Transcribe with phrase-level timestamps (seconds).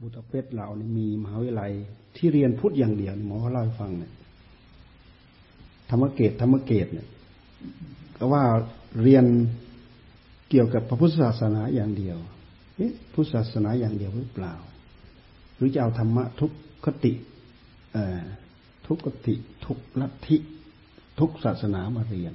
[0.00, 1.72] บุตรเพชรเรานี่มีมหาวิทยาลัย
[2.16, 4.12] ที่เรียนพุทธอย่างเดียวหมอเขาเล่าให้ฟังเนี่ย
[5.90, 7.08] ธรรมเกตธรรมเกตเนี่ย
[8.16, 8.44] ก็ว่า
[9.02, 9.24] เรียน
[10.50, 12.18] เกี่ยวกับพระพุทธศาสนาอย่างเดียว
[12.76, 14.54] เอ๊ะพุทธศาสนาอย่างเดียวหรือเปล่า
[15.56, 16.52] หรือจะเอาธรรมะทุก
[16.84, 17.12] คติ
[18.86, 19.34] ทุกคติ
[19.66, 20.36] ทุกลัทธิ
[21.18, 22.34] ทุกศาสนามาเรียน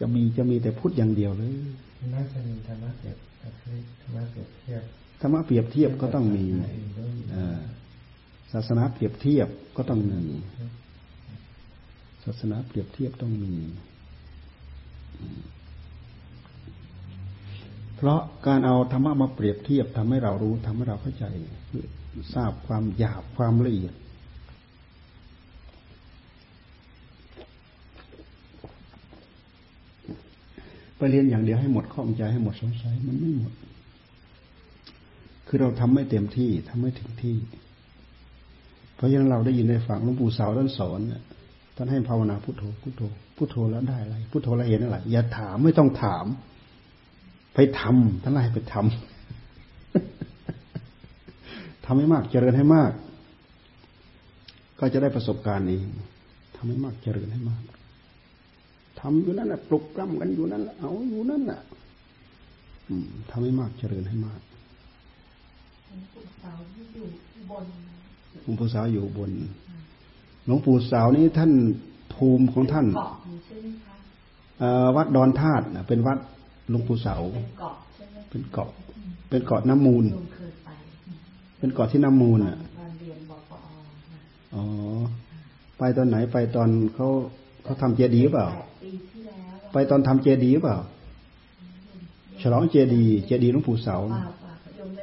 [0.00, 1.50] จะมีจะมีแต่พุทธอย่างเดียวเลย
[2.14, 3.16] น่าจะมีธรรมะเปรียบ
[4.00, 4.84] ธรรมะเปรียบเทียบ
[5.20, 6.44] ธรรมะเปรียบเทียบก็ต้องมี
[8.52, 10.20] ศาสนาเปรียบเทียบก็ต้องมี
[12.24, 13.54] ศาสนาเปรียบเทียบต้องมี
[17.96, 21.24] เพราะการเอาธรรมะมาเปรียบเทียบทำให้เรารู้ทำให้เราเข้าใจ
[22.34, 23.94] ทราบความหยาบความละเอียด
[30.96, 33.52] ไปเรียนอย่างเดียวให้หมดข้องใจให้หมดสงสัยมันไม่หมด
[35.46, 37.36] คือเราทำไม่เต็มที่ทำไม่ถึงที่
[38.96, 41.22] เพราะฉะนั้นเราได้ยินในฝั่งหลวงปู่สาวท่านสอนเนี่ย
[41.76, 43.02] ท่านให้ภาวนาพุทโธพุทโธ
[43.36, 46.26] พุทโธแล้วได้อะไรพุทโธแล้วเห็นอะไรอย่าถามไม่ต้องถาม
[47.54, 48.84] ไปทำท่านไล่ไปทำ
[51.84, 52.92] ทำให้มากเจริญให้มาก
[54.78, 55.86] ก็จะได้ประสบการณ์เอง
[56.56, 57.62] ทำให้มากเจริญให้มาก
[59.00, 61.60] ทำอยู่นั่นแหละปลุกปล้ำกันอยู่นั่นแหละเอาอยู่นั่นแหละ
[63.30, 64.40] ทำให้มากเจริญให้มาก
[66.12, 66.56] ปู่สาว
[66.94, 67.06] อยู่
[67.50, 67.64] บน
[68.44, 69.32] หลวงปู่สาวอยู่บน
[70.46, 71.52] หลวงปู่สาวนี้ท่าน
[72.14, 72.86] ภูมิของท่าน
[74.96, 76.18] วัดดอนธาตุเป็นวัด
[76.70, 77.14] หลวงปู่เสา
[78.30, 78.68] เป็นเกาะ
[79.28, 80.04] เป็นเกาะน้ำมูล
[81.58, 82.58] เป็นเกาะที่น้ำมูลอะ
[84.54, 84.62] อ๋อ
[85.78, 87.06] ไปตอนไหนไปตอนเขา
[87.64, 88.46] เขาทำเจดีย์เปล่า
[89.72, 90.76] ไปตอนทำเจดีย์เปล่า
[92.42, 94.18] ฉลองเจดีย์เจดีย์หลวงปู่เสาไม่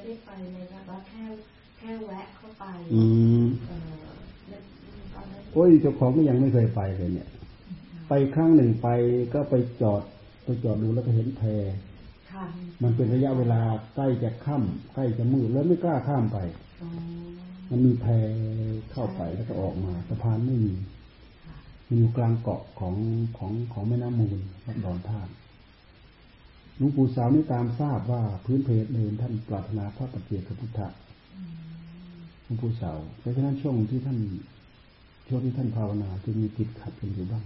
[0.05, 1.23] ได้ไปเลยค่ะแค่
[1.77, 3.01] แค่แวะเข้าไป อื
[3.43, 3.45] ม
[5.53, 7.29] โอ้ยเจ้าของก็ยังไม่เคยไปเลยเนี่ย
[8.07, 8.87] ไปครั้งหนึ่งไป
[9.33, 10.01] ก็ไปจอด
[10.43, 11.43] ไปจอดดูแล้วก็เห็นแพ
[12.83, 13.61] มันเป็นระยะเวลา
[13.95, 16.37] ใกล้จะค่ำใกล้จะมืดแล้วไม่กล้าข้ามไป
[17.69, 18.05] มันมีแพ
[18.91, 20.73] เข้าไปแล้วก็ออกมาสะพานไม่มี
[21.87, 22.95] มันอยู่กลางเกาะของ
[23.37, 25.21] ของของแม่น้ำมูลวัดดอนท่า
[26.77, 30.87] หลวงปู่สาวนี่ตามทราบว่าพื้นเพเดินท่านปรารถนาพระปฏิเจกพุทธะ
[32.43, 34.17] หลวงปู่สาวเพราะฉะนั้นช่วงที่ท่าน
[35.27, 37.43] ช่วงที่ท่านภาวนาจะมีติดขัดกันอยู่บ้าง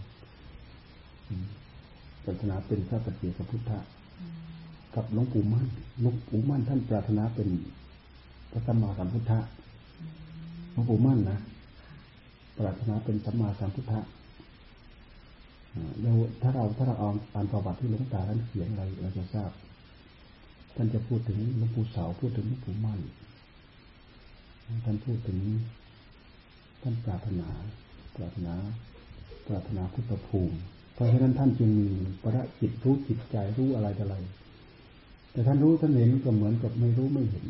[2.24, 3.80] ปรารถนาเป็นพระปฏิเจกพุทธะ
[4.96, 5.68] กับหลวงปู่มั่น
[6.02, 7.50] หลวงปู่มั่นท่านปรารถนาเป็น
[8.52, 9.40] พระสัมมาสัมพุทธะ
[10.72, 11.40] หลวงปู่มั่นนะ
[12.58, 14.00] ปรารถนาเป็นสัมมาสัมพุทธะ
[16.02, 19.52] เราถ้าเราถ้าเราอ่านอ่านประวัติที่หลวงตาท่านเขียนอะไรเราจะทราบ
[20.76, 23.00] ท่านจะพูดถึงหลวงปู่เสาพูดถึงหลวงปู่มั่น
[24.86, 25.40] ท่านพูดถึง
[26.82, 27.50] ท่านปรารถนา
[28.16, 28.56] ปรารถนา
[29.48, 30.58] ปรารถนาพุทธภูมิ
[30.94, 31.88] เพราะฉะนั้นท่านจึงมี
[32.24, 34.16] ประจิตรู้จิตใจรู้อะไรอะไร
[35.32, 37.46] แต่ท่านรู้ท่านเห็นก็เหมือนกับไม่รู้ไม่เห็น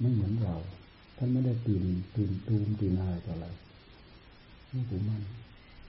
[0.00, 0.56] ไม่เหมือนเรา
[1.16, 1.82] ท่านไม่ได้ตื่น
[2.16, 3.46] ตื่นตูมตื่นอะไรต่ออะไร
[4.68, 5.22] หลวงปู่มั่น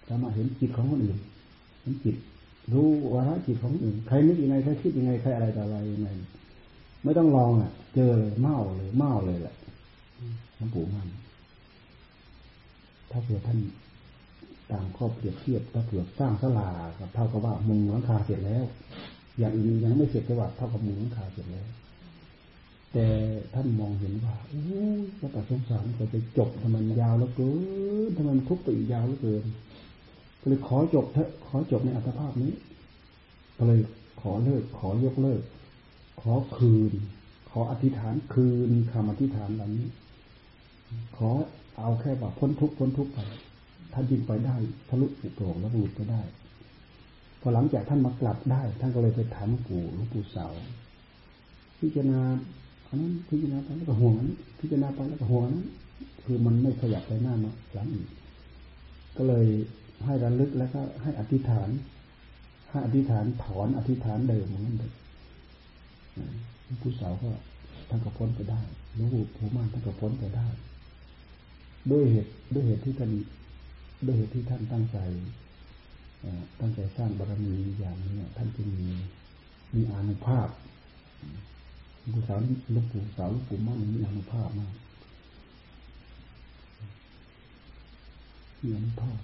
[0.08, 1.18] สามารถเห็นจิตของคนอื่น
[1.82, 2.16] เห็นจิต
[2.74, 6.10] รู้วาระจิตของอื่น ใครนึกยังไงใครคิดยังไงใครอะไรต่ออะไรยังไง
[7.04, 9.56] ไม่ต้องลองอะ เจอเลยเมาเลยเมาเลยแหละ
[10.58, 11.10] หลวงปู่มั่น
[13.12, 13.60] ถ้าเผื่อท่าน
[14.72, 16.70] ตามข้อเปรียบเทียบถ้าเผื่อสร้างสลา
[17.00, 18.66] กับเท่ากับว่ามุงหลังคาเสร็จแล้ว
[19.40, 21.68] อย่างอื่นยังไม่เสร็จแต่ว่าเท่ากับมุงหลังคาเสร็จแล้ว
[22.94, 23.08] แต่
[23.54, 24.62] ท่านมองเห็นว่าโอ้
[24.98, 27.52] ยพระสงสารก็จะจบทำไมยาวแล้วเกิ
[28.08, 29.44] นทำไมทุกข์ไปียาวแล้วเกิน
[30.42, 32.54] ก็เลยขอจบเถอะขอจบในอัตภาพนี้
[33.58, 33.80] ก็เลย
[34.22, 35.42] ขอเลิก ขอยกเลิก
[36.22, 36.94] ขอคืน
[37.50, 39.88] ขออธิษฐานคืนคำอธิษฐานเหล่านี้
[41.18, 41.30] ขอ
[41.80, 43.20] เอาแค่ว่าพ้นทุกข์พ้นทุกข์ไป
[43.94, 44.56] ท่านยิงไปได้
[44.90, 46.22] ทะลุปุโปร่งแล้วหลุดไปได้
[47.42, 50.48] พอหลังจากท่านมากลับได้ ท่านก็เลยไปถามปู่หลวงปู่เสา
[51.80, 52.22] พิจารณา
[52.88, 55.66] อันนั้นพิจารณาไปแล้วก็ห่วงนั้นพิจารณาไปแล้วก็ห่วงนั้น
[56.24, 58.08] คือมันไม่ขยับไปหน้ามาหลังอีก
[59.18, 59.46] ก็เลย
[60.06, 61.70] ให้ระลึกแล้วก็ให้อธิษฐาน
[62.70, 64.92] ให้อธิษฐานถอนอธิษฐานเดิมเหมือนกัน
[66.82, 67.32] ผู้สาวก็
[67.90, 68.62] ท่านก็พ้นไปได้
[68.96, 70.48] หลวงปู่ผู้มานท่านก็พ้นไปได้
[71.92, 73.12] ด้วยเหตุด้วยเหตุที่ท่าน
[74.06, 74.98] ด้วยเหตุที่ท่านตั้งใจ
[76.60, 78.90] ตั้งใจสร้างบารมีอย่างนี้ท่านจึงมี
[79.76, 80.48] มีอานุภาพ
[82.14, 82.40] ผู้สาว
[82.76, 84.74] ลูกปู่สาวลูกปู่มั่นมีอานุภาพมาก
[88.62, 89.18] มีอานุภาพ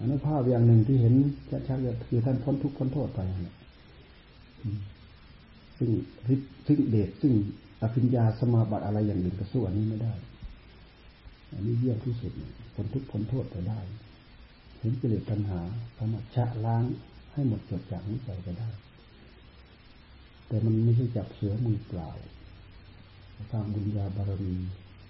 [0.00, 1.14] อนุภาพอย่างหนึ่งที่เห็น
[1.68, 3.56] ชัดๆก็คือท่านพ้นทุกข์พ้นโทษไปเนี่ย
[5.78, 5.90] ซึ่ง
[6.34, 7.32] ฤทธิ์ซึ่งเดชซึ่ง
[7.82, 10.12] อภิญญาสมาบัติอะไรอย่างอื่นก็สู้อันนี้ไม่ได้
[11.52, 12.32] อันนี้เยี่ยมที่สุด
[12.74, 13.80] ผลทุกผลโทษไปได้
[14.78, 15.60] เห็นกิเลสปัญหา
[15.96, 16.84] สามารถชะล้าง
[17.32, 18.70] ให้หมดจดจากนี้ไปก็ได้
[20.48, 22.10] แต่มันไม่ใช่จับเสือมือเปล่า
[23.50, 24.56] สร้างบุญญาบารมี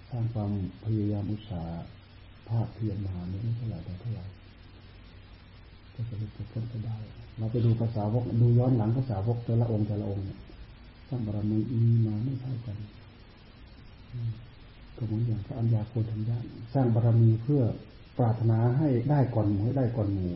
[0.09, 0.51] สร้างความ
[0.83, 1.85] พยายามอุตสาห์
[2.49, 4.25] ภาคเพียรมหาไม่เท่าไหร่แต่เท่าไหร่
[5.93, 6.97] ก็จะได้พ้นไปได้
[7.37, 10.25] เราไปดูภาษาวกดูย้อนหลังภาษาวกแต่ละองค์แต่ละองค์
[11.09, 12.77] สร้างบารมีมีมาไม่เท่ากัน
[14.97, 16.37] ก็เหมือนอย่างพระอัญญาโคธัญญา
[16.73, 17.63] สร้างบารมีเพื่อ
[18.17, 20.27] ปรารถนาให้ได้ก่อนหมูให้ได้ก่อนหมู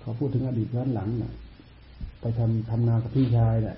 [0.00, 1.32] เขาพูดถึงอดีตย้อนหลังน่ะ
[2.20, 3.76] ไปทำทำนากับพี่ชายน่ะ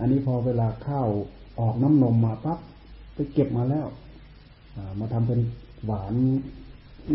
[0.00, 1.08] อันนี้พอเวลาข้าว
[1.60, 2.58] ออกน้ำนมมาปั๊บ
[3.14, 3.86] ไปเก็บมาแล้ว
[5.00, 5.40] มาทำเป็น
[5.86, 6.14] หวาน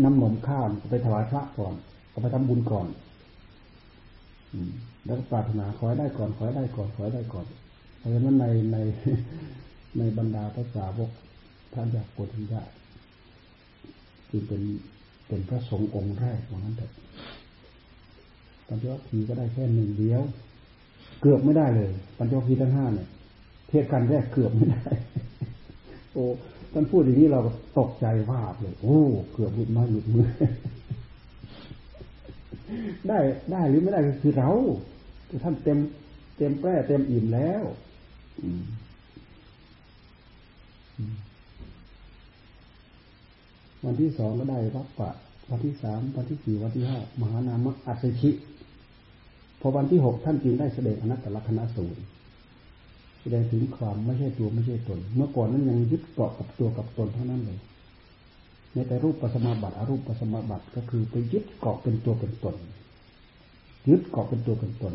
[0.04, 1.74] น้ำนมข้าวไปถวายพระก่อน
[2.08, 2.86] เอาไปทำบุญก่อน
[5.04, 7.46] แล้วปรารถนาขอให้ได้ก่อนขอให้ได้ก่อนขอให้ได้ก่อน
[7.98, 8.76] เพราะฉะนั้นในใน
[9.98, 11.10] ในบรรดาภาษาวก
[11.74, 12.62] ท่านจากโกฏัญญา
[14.30, 14.62] จึงเป็น
[15.28, 16.86] เป็นพระสงฆ์องค์แรกของนั้นแต่
[18.68, 20.22] ปัญจวัคคีย์ก็ได้แค่หนึ่งเดียว
[21.20, 23.08] เกือบไม่ได้เลย ปัญจวัคคีย์ทั้งห้าเนี่ย
[23.68, 24.84] เทศกันแรกเกือบไม่ได้
[26.12, 26.24] โอ้
[26.72, 27.40] ท่านพูดอย่างนี้เรา
[27.78, 28.98] ตกใจว่าเลย โอ้
[29.32, 30.28] เกือบหลุดมาหลุดมือ
[33.08, 33.18] ได้
[33.52, 34.50] ได้หรือไม่ได้ก็คือเรา
[35.44, 35.78] ท่านเต็ม
[36.36, 37.64] เต็มแปร่เต็มอิ่มแล้ว
[43.84, 45.10] วันที่สองก็ได้รับปะ
[45.50, 48.30] วันที่สามวันที่สี่วันที่ห้ามหานามอัศชิ
[49.60, 52.00] พอวันที่หกท่านจึงได้เสด็จอนัตตลกนสูตร
[53.20, 57.58] แสดงถึงความไม่ใช่ตัวไม่ใช่ตน เมื่อก่อนนั้นยังยึดเกาะกับตัวกับตนเท่านั้นเลย
[58.72, 62.56] ในแต่รูปปัสมาบัติอรูปปัสมาบัติก็คือไปยึดเกาะเป็นตัวเป็นตน
[63.88, 64.94] ยึดเกาะเป็นตัวเป็นตน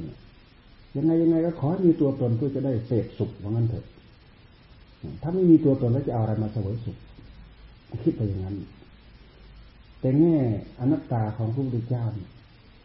[0.95, 3.85] ยังไงยังไงก็ขอมีตัวตนเพื่อจะได้เสพสุขว่างั้นเถอะ
[5.21, 6.97] ถ้าไม่มีตัวตนแล้วจะเอาอะไรมาเสวยสุข
[8.03, 8.57] คิดไปอย่างนั้น
[9.99, 10.37] แต่แง่
[10.79, 12.05] อนัตตาของพระพุทธเจ้า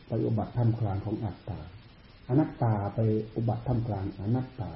[0.06, 1.58] ไปอุบัติท่ามกลางของอัตตา
[2.28, 3.00] อนัตตาไป
[3.36, 4.70] อุบัติท่ามกลางอนัตตา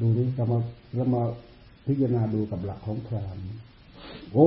[0.00, 0.58] ดูดิเรามา
[0.94, 1.22] เรามา
[1.86, 3.38] พิจารณาดูกับหลักของพราม
[4.32, 4.46] โอ้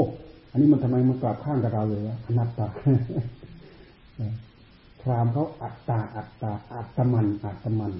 [0.52, 2.68] อันนี้มันทำไมมันกลับข้างกับเราเลยวะอนัตตา
[5.02, 7.94] พรามเขาอัตตาอัตตาอัตมันอัตมัน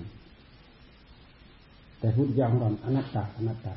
[2.00, 3.74] แต่พุทธเจ้าของเราอนัตตาอนัตตา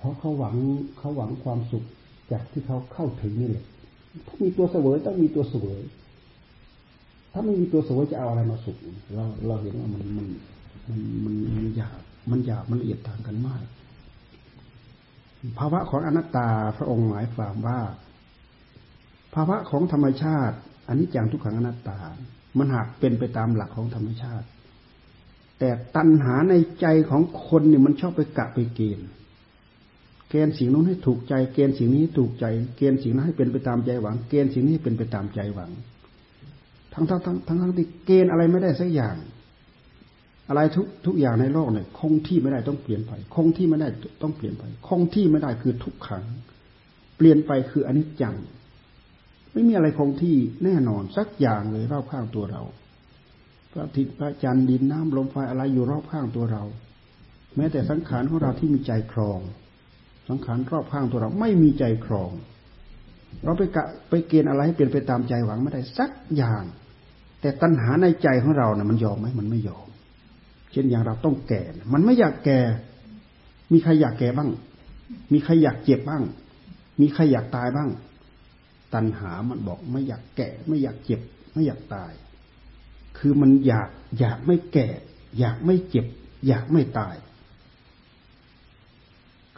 [0.00, 0.56] เพราะเขาหวัง
[0.98, 1.84] เขาหวังความสุข
[2.32, 3.64] จากที่เขาเข้าถึงนี่แหละ
[4.26, 5.80] ถ้ามีตัวเสวยต้องมีตัวเสวย
[7.32, 8.76] ถ้าไม่มีตัวเสวยจะเอาอะไรมาสุข
[9.14, 10.26] เราเราเห็นว่ามันมัน
[10.88, 12.00] มันมันมันหยาบ
[12.30, 13.64] มันหยาบมันละเอียดต่างกันมาก
[15.58, 17.80] ภาวะของอนัตตาพระองค์หมายความว่า
[19.34, 20.56] ภาวะของธรรมชาติ
[20.88, 21.98] อันนี้จังทุกขังอนัตตา
[22.58, 24.46] มันหากเป็นไปตามหลักของธรรมชาติ
[25.58, 29.08] แต่ตัณหาในใจของคนเนี่ยมันชอบไปกะไปเกณฑ์
[30.30, 32.44] เกณฑ์สิ่งนู้นให้ถูกใจ เกณฑ์สิ่งนี้ถูกใจ
[32.76, 35.70] เกณฑ์สิ่งนั้นให้เป็นไปตามใจหวัง เกณฑ์สิ่งนี้ให้เป็นไปตามใจหวัง
[36.92, 39.16] ทั้งทั้งทั้งทั้งทั้งที่เกณฑ์อะไรไม่ได้สักอย่าง
[40.48, 43.88] อะไรทุกทุกอย่างในโลกเนี่ยคงที่ไม่ได้ต้องเปลี่ยนไป คงที่ไม่ได้
[44.22, 46.24] ต้องเปลี่ยนไป คงที่ไม่ได้คือทุกขัง
[47.16, 48.34] เปลี่ยนไปคืออนิจจัง
[49.52, 52.62] ไม่มีอะไรคงที่แน่นอนสักอย่างเลยรอบข้างตัวเรา
[53.70, 56.62] พระอาทิตย์พระจันทร์ดินน้ำลมไฟอะไรอยู่รอบข้างตัวเรา
[57.56, 59.40] แม้แต่สังขารของเราที่มีใจครอง
[60.30, 62.32] สังขารรอบข้างตัวเราไม่มีใจครอง
[63.44, 66.64] เราไปกะไปเกณฑ์อะไรให้เปลี่ยนไปตามใจหวังไม่ได้สักอย่าง
[67.40, 69.86] แต่ตัณหาในใจของเราเนะ่ะมันยอมไหมมันไม่ยอม
[70.72, 72.60] เช่นอย่างเราต้องแก่ มันไม่อยากแก่
[73.72, 74.50] มีใครอยากแก่บ้าง
[75.32, 76.22] มีใครอยากเจ็บบ้าง
[77.00, 77.90] มีใครอยากตายบ้าง
[78.94, 81.20] ตัณหามันบอกไม่อยากแก่ ไม่อยากเจ็บ
[81.52, 82.12] ไม่อยากตาย
[83.18, 84.88] คือมันอยากอยากไม่แก่
[85.38, 86.06] อยากไม่เจ็บ
[86.46, 87.14] อยากไม่ตาย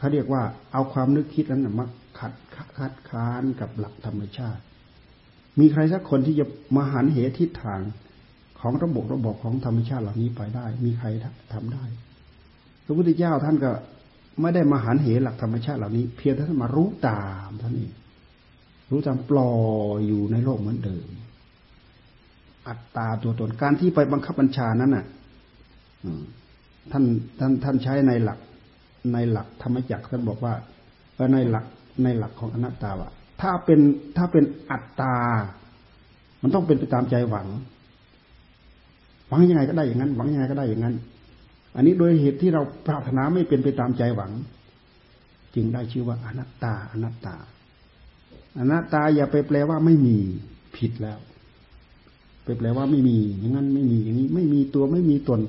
[0.03, 0.43] เขาเรียกว่า
[0.73, 1.87] เอาความนึกคิดนั้นมา
[2.19, 2.33] ขัด
[2.79, 4.63] คัดค้านกับหลักธรรมชาติ
[5.61, 7.81] มีใครสักคนที่จะมาหันเหทิศทาง
[8.61, 11.09] ของระบบระบบของธรรมชาติเหล่านี้ไปได้ มีใคร
[11.53, 11.85] ทำได้
[12.85, 13.71] พระพุทธเจ้าท่านก็
[14.41, 17.89] ไม่ได้มาหันเหหลักธรรมชาติเหล่านี้ เพียงแต่ท่านมารู้ตามท่านนี้
[18.91, 19.53] รู้ตามปล่อ
[19.95, 21.09] ยอยู่ในโลกเหมือนเดิม
[22.69, 25.05] อัตตาตัวตนการที่ไปบังคับบัญชานั้นน่ะ
[26.93, 27.05] ท่าน
[27.39, 28.39] ท่านท่านใช้ในหลัก
[29.13, 30.55] ในหลักธรรมจักรท่านบอกว่า
[31.33, 31.65] ในหลัก
[32.03, 33.81] ในหลักของอนัตตาว่าถ้าเป็น
[34.17, 35.17] ถ้าเป็นอัตตา
[36.43, 37.49] มันต้องเป็นไปตามใจหวัง
[39.29, 40.95] หวังยังไงก็ได้อย่างนั้น หวังยังไงก็ได้อย่างนั้น
[41.77, 44.33] อันนี้โดยเหตุที่เราปรารถนาไม่เป็นไปตามใจหวัง
[45.55, 47.37] จึงได้ชื่อว่าอนัตตา อนัตตา
[48.59, 50.19] อนัตตาอย่าไปแปลว่าไม่มี
[50.77, 51.19] ผิดแล้ว
[52.45, 55.41] ไปแปลว่าไม่มี อย่างนั้นไม่มีอย่างนี้ ไม่มีตัวไม่มีตน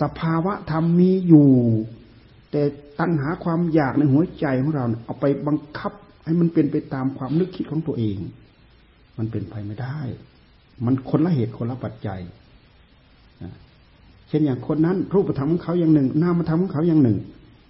[0.00, 1.50] สภาวะธรรมมีอยู่
[2.50, 2.62] แต่
[2.98, 5.92] ตัณหาความอยากในหัวใจของเราเอาไปบังคับ
[6.24, 8.18] ให้มันเป็นไปตามความนึกคิดของตัวเอง
[9.18, 9.98] มันเป็นไปไม่ได้
[10.84, 12.20] มันคนละเหตุคนละปัจจัย
[14.28, 17.18] เช่นอย่างคนนั้น รูปธรรมของเขาอย่างหนึ่ง นามธรรมของเขาอย่างหนึ่ง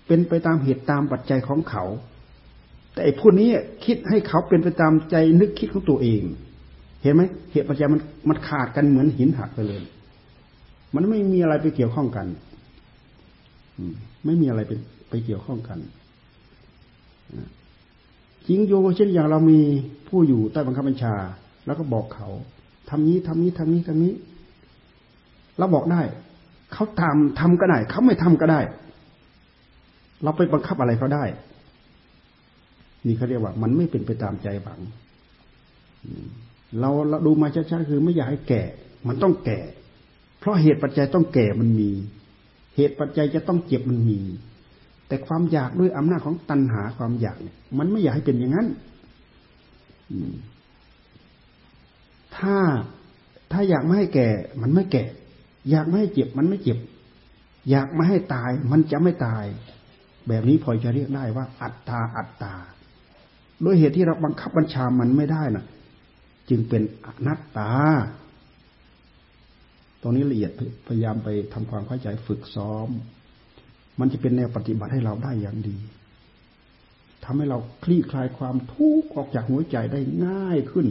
[0.06, 1.84] เป็นไปตามเหตุตามปัจจัยของเขา
[2.92, 3.48] แต่ไอ้ผู้นี้
[3.84, 6.22] คิดให้เขาเป็นไปตามใจนึกคิดของตัวเอง
[7.02, 9.82] เห็นไหมเหตุปัจจัยมันมันขาดกันเหมือนหินหักไปเลย
[10.94, 12.26] มันไม่มีอะไรไปเกี่ยวข้องกัน
[14.24, 14.72] ไม่มีอะไรไป
[15.08, 15.78] ไปเกี่ยวข้องกัน
[18.46, 19.60] จริงโยเช่นอย่างเรามี
[20.08, 21.14] ผู้อยู่ใต้บังคับบัญชา
[21.66, 22.28] แล้วก็บอกเขา
[22.90, 24.12] ทำนี้ทำนี้ทำนี้ทำนี้
[25.58, 26.02] เราบอกได้
[26.72, 28.60] เขาทำทำก็ได้ เขาไม่ทำก็ได้
[30.22, 31.24] เราไปบังคับอะไรเขาได้
[33.06, 34.80] นี่เขาเรียกว่า มันไม่เป็นไปตามใจบัง
[36.80, 38.62] เราเราดูมาชัดๆคือไม่อยากให้แก่
[39.08, 39.60] มันต้องแก่
[40.38, 41.90] เพราะเหตุปัจจัยต้องแก่มันมี
[42.76, 44.20] เหตุปัจจัยจะต้องเจ็บมันมี
[45.08, 48.66] แต่ความอยากด้วยอำนาจของตัณหาความอยากเนี่ย มันไม่อยากให้เป็นอย่างนั้น
[52.36, 52.56] ถ้า
[53.52, 54.28] ถ้าอยากไม่ให้แก่
[54.62, 55.04] มันไม่แก่
[55.70, 56.78] อยากไม่ให้เจ็บ มันไม่เจ็บ
[57.70, 59.44] อยากไม่ให้ตาย มันจะไม่ตาย
[60.28, 62.54] แบบนี้พอจะเรียกได้ว่า อัตตาอัตตา
[63.62, 65.64] โดยเหตุที่เราบังคับบัญชามันไม่ได้นะ่ะ
[66.48, 67.70] จึงเป็นอนัตตา
[70.06, 70.52] รงนี้ละเอียด
[70.88, 72.88] พยายามไปทำความเข้าใจฝึกซ้อม
[74.00, 75.76] มันจะเป็นแนวปฏิบัติให้เราได้อย่างดี
[77.24, 80.86] ทำให้เราคลี่คลายความทุกข์ออกจากหัวใจได้ง่ายขึ้น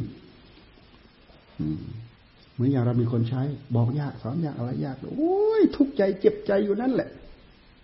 [2.53, 3.41] เหมือนอย่างเรามีคนใช้
[3.75, 7.09] บอกยากสอนยากอะไรยากโอ้ยทุกข์ใจเจ็บใจอยู่นั่นแหละ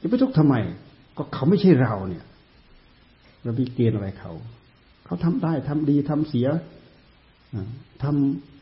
[0.02, 0.56] จะไปทุกข์ทำไม
[1.18, 2.26] ก็เขาไม่ใช่เราเนี่ย
[3.44, 4.32] เราไปเกณฑ์อะไรเขา
[5.06, 6.48] เขาทำได้ทำดีทำเสีย
[8.04, 8.06] ท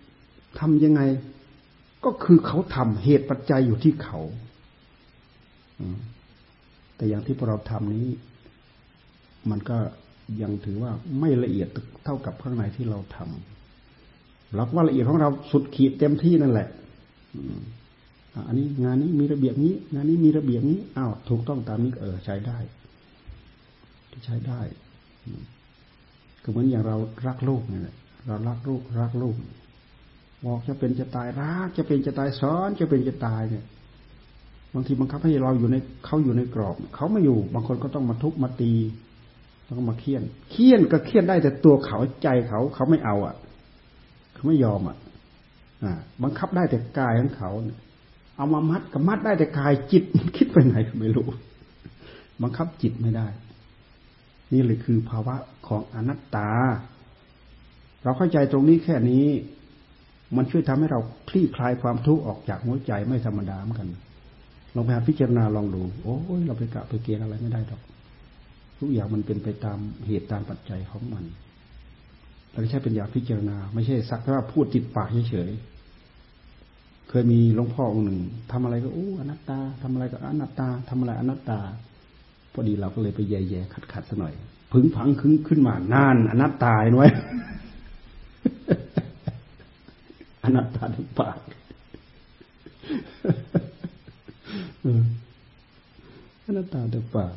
[0.01, 1.01] ำทำยังไง
[2.05, 4.19] ก็คือเขาทำเหตุปัจจัยอยู่ที่เขา
[6.95, 8.07] แต่อย่างที่พวกเราทำนี้
[9.49, 9.77] มันก็
[10.41, 11.67] ยังถือว่าไม่ละเอียด
[12.03, 16.67] เท่ากับข้างในที่เราทำหลักว่าละเอียดของเราสุดขีดเต็มที่นั่นแหละ
[18.47, 22.57] อันนี้งานนี้มีระเบียบนี้ งานนี้มีระเบียบนี้อ้าวถูกต้องตามนี้เออใช้ได้
[24.11, 24.61] ที่ใช้ได้
[26.43, 27.95] ก็เหมือนอย่างเรารักลูกนี่แหละ
[28.27, 29.35] เรารักลูกรักลูก
[30.45, 33.65] บอกจะเป็นจะตายรักจะเป็นจะตายสอนจะเป็นจะตายเนี่ย
[34.73, 38.73] บางทีบังคับให้เราอยู่ในเขาอยู่ในกรอบเขาไม่อยู่ บางคนก็ต้องมาทุบมาตี
[39.63, 43.35] แล้วก็มาเคี่ยนเคี่ยนก็เคี่ยนได้แต่ตัวเขาใจเขาเขาไม่เอาอะ
[44.33, 44.97] เขาไม่ยอมอะ
[46.23, 47.51] บังคับได้แต่กายของเขา
[48.37, 50.03] เอามามัดก็มัดได้แต่กายจิต
[50.37, 51.27] คิดไปไหนก็ไม่รู้
[52.41, 53.27] บังคับจิตไม่ได้
[54.53, 55.35] นี่เลยคือภาวะ
[55.67, 56.49] ของอนัตตา
[58.03, 59.25] เราเข้าใจตรงนี้แค่นี้
[60.35, 63.89] มันช่วยทำให้เราคลี่คลายความทุกข์ออกจากหัวใจไม่ธรรมดาเหมือนกัน
[64.75, 67.81] ลองไปหาพิจารณาลองดูโอ้ยเราไปกะไปเกณฑ์อะไรไม่ได้หรอก
[68.79, 71.23] ทุกอย่างมันเป็นไปตามเหตุตามปัจจัยของมัน
[72.51, 78.19] เราใช้เป็นยาพิจารณา ไม่ใช่สักแต่ว่าพูดติดปากเฉยๆเคยมีหลวงพ่อองค์หนึ่ง
[78.51, 81.59] ทำอะไรก็อู้อนัตตาทำอะไรก็อนัตตาทำอะไรอนัตตา
[82.53, 84.33] พอดีเราก็เลยไปแย่ๆขัดๆซะหน่อย
[84.71, 87.09] พึงพังขึ้นขึ้นมานานอนัตตาหน่อย
[90.55, 91.39] นัตตาทั้งปาก
[96.43, 97.35] อนัตตาทั้งปาก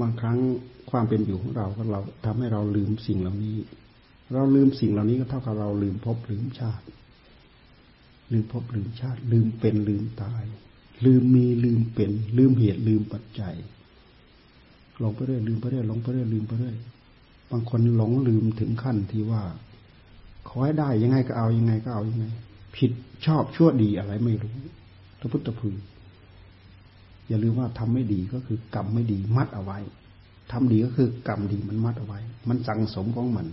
[0.00, 0.38] บางครั้ง
[0.90, 3.56] ความเป็นอยู่ของเราก็เราทำให้เราลืมสิ่งเหล่านี้
[4.32, 6.84] เราลืมสิ่งเหล่านี้ก็เท่ากับเราลืมพบลืมชาติ
[8.32, 10.44] ลืมพบลืมชาติ ลืมเป็นลืมตาย
[11.04, 13.54] ลืมมีลืมเป็น ลืมเหตุลืมปัจจัย
[14.98, 16.76] หลงไปเรื่อยลืมไปเรื่อยหลงไปเรื่อยลืมไปเรื่อย
[17.50, 19.42] บางคนหลงลืมถึงขั้นที่ว่า
[20.48, 22.26] ขอให้ได้ยังไงก็เอายังไงก็เอายังไง
[22.76, 22.90] ผิด
[23.26, 24.56] ชอบชั่วดีอะไรไม่รู้
[25.20, 25.74] พระพุทธพึง
[27.28, 29.78] อย่าลืมว่าทำไม่ดีก็คือกรรมไม่ดีมัดเอาไว้
[30.52, 33.46] ทำดีก็คือกรรมดีมันมัดเอาไว้ มันสังสมของมัน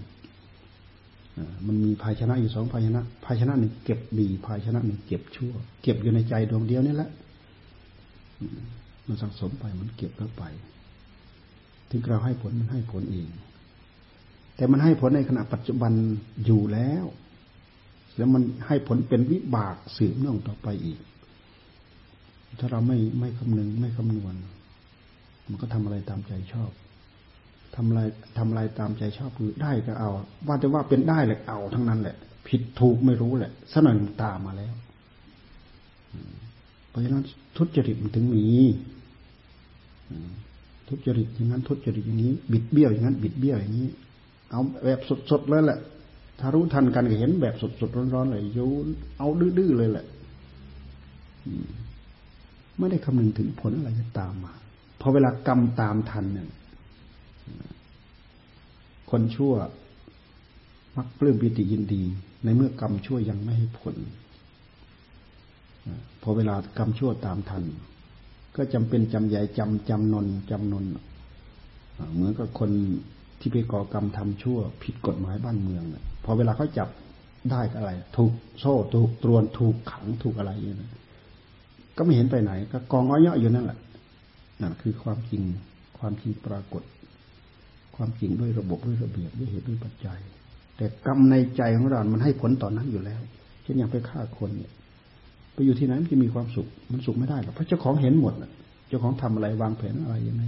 [1.67, 7.09] มันมีภาชนะอยู่สองภาชนะ ภาชนะหนึ่งเก็บดี ภาชนะหนึ่งเก็บชั่ว เก็บอยู่ในใจดวงเดียวนี่แหละ
[9.07, 10.43] มันสังสมไปมันเก็บเข้าไป
[11.89, 13.27] ถึงเราให้ผลมันให้ผลเอง
[14.55, 15.91] แต่มันให้ผลในขณะปัจจุบัน
[16.45, 17.05] อยู่แล้ว
[18.17, 20.99] แล้วมันให้ผลเป็นวิบากสืบเนื่องต่อไปอีก
[22.59, 24.35] ถ้าเราไม่ไม่คำนึงไม่คำนวณ
[25.49, 26.71] มันก็ทำอะไรตามใจชอบ
[27.75, 28.01] ทำอะไร
[28.37, 30.11] ทำอะไรตามใจชอบคือได้ก็เอา
[30.47, 32.15] ว่าจะว่าเป็นได้เลยเอาทั้งนั้นแหละ
[32.47, 34.73] ผิดถูกไม่รู้แหละสนนตามมาแล้ว
[36.89, 37.23] เพราะฉะนั้น
[37.57, 38.45] ทุจริตมันถึงมี
[40.87, 43.89] ทุจริตอย่างนั้นทุจริตอย่างนี้ บิดเบี้ยวอย่างนั้น บิดเบี้ยวอย่างนี้
[44.55, 44.99] เอาแบบ
[45.31, 45.79] สดๆเลยแหละ
[46.39, 50.05] ถ้ารู้ทันกันก็เห็นแบบสดๆร้อนๆเลยโยนเอาดื้อๆเลยแหละ
[52.77, 54.53] ไม่ได้คำนึงถึงผลอะไรจะตามมา
[55.01, 56.47] พอเวลากรรมตามทันเนี่ย
[59.11, 59.53] คนชั่ว
[60.95, 62.03] มักปลื้มปิติยินดี
[62.43, 63.95] ในเมื่อกรรมชั่วยังไม่ให้ผล
[66.21, 67.63] พอเวลากรรมชั่วตามทัน
[68.55, 70.85] ก็จำเป็นจำใหญ่จำจำนนจำนน
[72.13, 72.71] เหมือนกับคน
[73.39, 76.89] ที่ไปก่อกรรมทำชั่ว ผิดกฎหมายบ้านเมืองเนี่ยพอเวลาเขาจับ
[77.51, 80.89] ได้อะไร ถูกโซ่ถูกตรวนถูกขังถูกอะไรอย่างนี้
[81.97, 83.79] ก็ไม่เห็นไปไหน ก็กองอ้อยเยอยู่นั่นแหละ
[84.61, 85.43] นั่นคือความจริง
[85.97, 86.83] ความจริงปรากฏ
[87.95, 90.19] ความจริงด้วยระบบด้วยระเบียบด้วยเหตุด้วยปัจจัย
[90.77, 93.21] แต่กรรมในใจของเรา มันให้ผลต่อนนั้นอยู่แล้ว
[93.63, 94.71] เช่นอย่างไปฆ่าคนเนี่ย
[95.53, 98.33] ไปอยู่ที่ไหนมันจะมีความสุข มันสุขไม่ได้หรอกเพราะเจ้าของเห็นหมด
[98.87, 100.43] เจ้าของทำอะไรวางแผนอะไรยังไง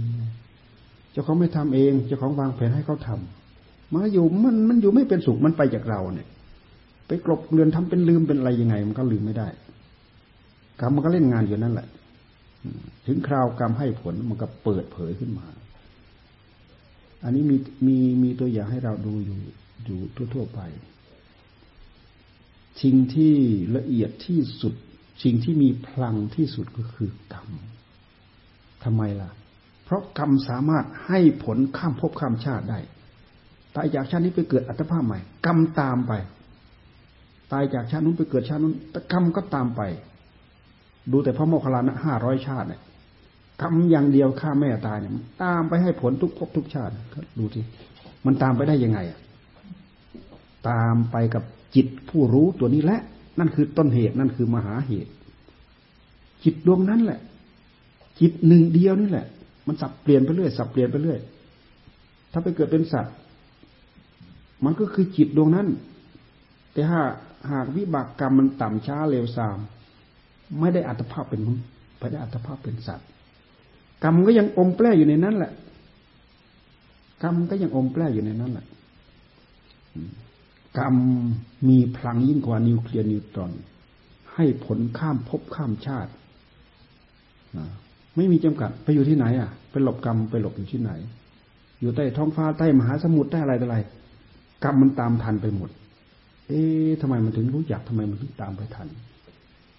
[1.12, 6.28] เจ้าของไม่ทำเอง เจ้าของวางแผนให้เขาทำมาอยู่มันมันอยู่ไม่เป็นสุขมันไปจากเราเนี่ย
[7.06, 9.48] ไปกลบเรือนทำเป็นลืมเป็นอะไรยังไง มันก็ลืมไม่ได้
[10.80, 11.88] กรรมมันก็เล่นงานอยู่นั่นแหละ
[13.06, 15.46] ถึงคราวกรรมให้ผลมันก็เปิดเผยขึ้นมา
[17.24, 19.38] อันนี้มีมีมีตัวอย่างให้เราดูอยู่
[19.84, 19.98] อยู่
[20.34, 20.60] ทั่ว ๆไป
[22.82, 23.34] สิ่งที่
[23.76, 24.74] ละเอียดที่สุด
[25.24, 27.48] สิ่งที่มีพลังที่สุดก็คือกรรม
[28.84, 29.30] ทำไมล่ะ
[29.88, 32.78] เพราะกรรมสามารถให้ผลข้ามภพข้ามชาติได้
[33.74, 36.12] ตายจากชาตินี้ไปเกิดอัตภาพใหม่ กรรมตามไป
[37.52, 38.74] ตายจากชาตินู้นไปเกิดชาตินู้น
[39.12, 39.82] กรรมก็ตามไป
[41.12, 42.80] ดูแต่พระโมคคัลลานะห้าร้อยชาติเนี่ย
[43.62, 46.92] กรรมอย่างเดียวฆ่าแม่ตายเนี่ยตามไปให้ผลทุกภพทุกชาติ
[47.38, 47.60] ดูสิ
[48.26, 49.18] มันตามไปได้ยังไงอะ
[50.68, 51.42] ตามไปกับ
[51.74, 53.00] จิตผู้รู้ตัวนี้แหละ
[53.38, 55.10] นั่นคือต้นเหตุนั่นคือมหาเหตุ
[56.44, 57.20] จิตดวงนั้นแหละ
[58.20, 59.26] จิตหนึ่งเดียวนี่แหละ
[59.68, 61.18] มันสับเปลี่ยนไปเรื่อยสับเปลี่ยนไปเรื่อย
[62.32, 63.14] ถ้าไปเกิดเป็นสัตว์
[64.64, 65.68] มันก็คือจิตดวงนั้น
[66.72, 67.12] แต่หาก
[67.50, 69.58] หากวิบากกรรมมันต่ำช้าเร็วซาม
[70.60, 71.40] ไม่ได้อัตภาพเป็น
[71.98, 73.08] ไม่ได้อัตภาพเป็นสัตว์
[74.04, 75.52] กรรมก็ยังอมแปรอยู่ในนั้นแหละ
[77.22, 78.66] กรรมก็ยังอมแปรอยู่ในนั้นแหละ
[80.78, 80.94] กรรม
[81.68, 83.52] มีพลังยิ่งกว่านิวเคลียร์นิวตรอน
[84.34, 86.12] ให้ผลข้ามภพข้ามชาติ
[88.18, 90.90] ไม่มีจำกัดไปอยู่ที่ไหน อะ ไปหลบกรรมไปหลบอยู่ที่ไหน
[91.80, 93.76] อยู่ใต้ท้องฟ้าใต้มหาสมุทรใต้อะไรอะไร
[94.64, 95.70] กรรมมันตามทันไปหมด
[96.48, 98.88] เอ๊ะทำไมมันถึงรู้จักทำไมมันถึงตามไปทัน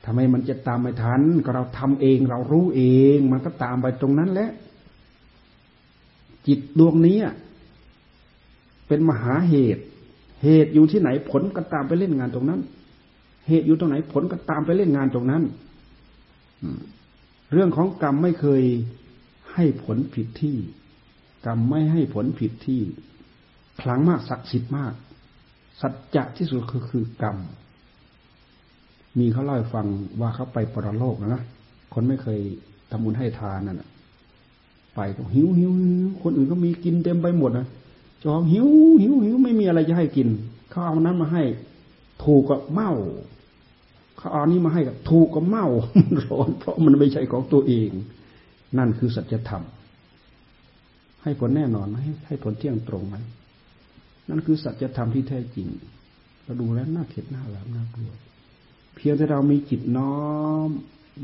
[0.05, 2.81] ทำไมมันจะตามไปทัน ก็เราทำเองเรารู้เอ
[3.15, 4.49] ง มันก็ตามไปตรงนั้นแหละ
[6.47, 7.17] จิตดวงนี้
[8.87, 9.83] เป็นมหาเหตุ
[10.43, 12.61] เหตุอยู่ที่ไหนผลก็ตามไปเล่นงานตรงนั้น
[13.47, 15.43] เหตุอยู่ตรงไหนผลก็ตามไปเล่นงานตรงนั้น
[17.53, 18.63] เรื่องของกรรมไม่เคย
[19.53, 20.57] ให้ผลผิดที่
[21.45, 22.81] กรรมไม่ให้ผลผิดที่
[23.81, 24.93] คลังมากศักดิ์สิทธิ์มาก
[25.81, 27.37] สัจจะที่สุดคือคือกรรม
[29.19, 29.87] มีเขาเล่าให้ฟัง
[30.19, 31.43] ว่าเขาไปปรโลกนะ
[31.93, 32.39] คนไม่เคย
[32.89, 33.81] ทำบุญให้ทานนั่น
[34.95, 35.71] ไปก็หิวหิว
[36.23, 37.67] คนอื่นก็มีกินเต็มไปหมดนะ
[38.23, 38.67] จอมหิว
[39.01, 40.27] หิวหิวไม่มีอะไรจะให้กิน
[40.69, 41.43] เขาเอานั้นมาให้
[42.23, 42.91] ถูกกับเมา
[44.19, 45.65] เขาเอานี้มาให้กับถูกกับเมา
[46.21, 47.89] ร้อนเพราะมันไม่ใช่ของตัวเอง
[48.77, 49.63] นั่นคือสัจธรรม
[51.23, 53.15] ให้ผลแน่นอนไหมให้ผลเที่ยงตรงไหม
[54.29, 55.67] นั่นคือสัจธรรมที่แท้จริง
[56.43, 58.11] เราดูแล้วน่าเข็ดหน้าหลามน่ากลัว
[58.95, 60.17] เพียงแต่เรามีจิตน้อ
[60.67, 60.69] ม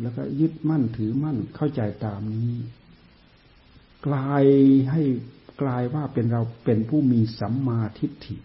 [0.01, 2.53] แล้วก็ยึดมั่นถือมั่นเข้าใจตามนี้
[4.05, 4.43] กลาย
[4.91, 5.01] ให้
[5.61, 8.35] กลายว่าเป็นเราเป็นผู้มีสัมมาทิฏฐิ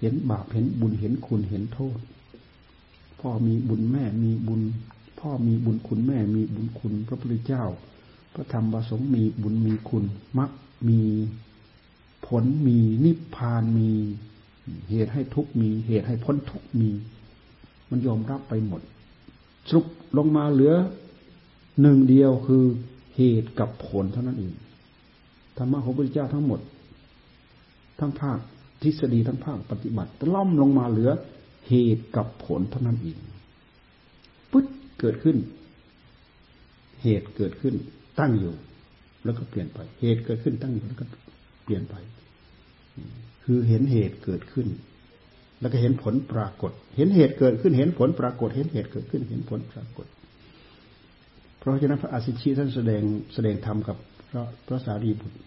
[0.00, 1.98] เห็นบาปเห็นบุญเห็นคุณเห็นโทษ
[3.20, 4.62] พ่อมีบุญแม่มีบุญ
[5.20, 7.64] พ่อมีบุญคุณแม่มีบุญคุณ พระพุทธเจ้า
[8.34, 10.04] พระธรรมประสงค์มีบุญมีคุณ
[10.38, 10.50] มัก
[10.88, 11.00] มี
[12.26, 13.90] ผลมีนิพพานมี
[14.90, 16.90] เหตุให้ทุกมีเหตุให้พ้นทุกมี
[17.90, 18.80] มันยอมรับไปหมด
[19.68, 20.74] สรุปลงมาเหลือ
[21.80, 22.64] หนึ่งเดียวคือ
[23.16, 24.52] เหตุกับผลเท่านั้นเอง
[25.56, 26.60] ธรรมะของพระพุทธเจ้าทั้งหมด
[27.98, 28.38] ทั้งภาค
[28.82, 31.10] ทฤษฎีทั้งภาคปฏิบัติล่อมลงมาเหลือ
[31.68, 33.18] เหตุกับผลเท่านั้นเอง
[34.52, 34.66] ปุ๊บ
[35.00, 35.36] เกิดขึ้น
[37.02, 37.74] เหตุเกิดขึ้น
[38.20, 38.54] ตั้งอยู่
[39.24, 41.04] แล้วก็เปลี่ยนไป เหตุเกิดขึ้นตั้งอยู่แล้วก็
[41.64, 41.94] เปลี่ยนไป
[43.44, 44.68] คือเห็นเหตุเกิดขึ้น
[45.60, 50.06] แล้วก็เห็นผลปรากฏ เห็นเหตุเกิดขึ้น เห็นผลปรากฏ เห็นเหตุเกิดขึ้น เห็นผลปรากฏ
[51.58, 53.02] เพราะฉะนั้นพระอาสิชีท่านแสดง
[53.34, 53.96] แสดงธรรมกับ
[54.30, 55.38] พระพระสารีบุตร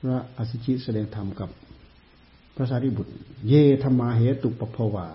[0.00, 1.50] พระอสิชิแสดงธรรมกับ
[2.54, 3.12] พระสารีบุตร
[3.48, 5.06] เยธรรมาเหตุปภวา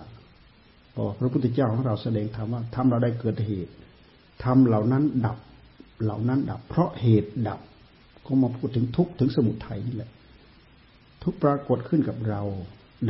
[0.95, 3.71] บอกพระพุทธเจ้าของเราแสดงธรรมว่าทำเราได้เกิดเหตุ
[4.43, 5.37] ทำเหล่านั้นดับ
[6.03, 7.59] เหล่านั้นดับ เพราะเหตุดับ
[8.25, 10.11] ก็มาพูดถึงทุกถึงสมุทัยนี่แหละ
[11.23, 12.41] ทุกปรากฏขึ้นกับเรา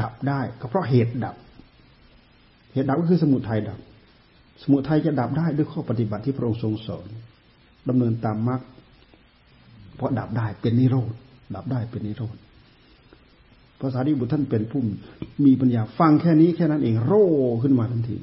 [0.01, 1.35] ดับได้ก็เพราะเหตุดับ
[2.73, 3.79] เหตุดับก็คือสมุทัยดับ
[4.63, 7.05] สมุทัยจะดับได้ด้วยข้อปฏิบัติที่พระองค์ทรงสอน
[7.89, 8.61] ดำเนินตามมรรค
[9.95, 11.11] เพราะดับได้เป็นนิโรธ
[11.55, 12.35] ดับได้เป็นนิโรธ
[13.81, 14.81] ภาษาดิบุตรท่านเป็นผู้
[15.45, 17.27] มีปัญญาฟังแค่นี้แค่นั้นเองโร่
[17.63, 18.17] ขึ้นมาทันที